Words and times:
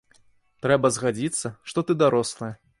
Трэба 0.67 0.91
згадзіцца, 0.95 1.53
што 1.73 1.79
ты 1.89 2.01
дарослая. 2.03 2.53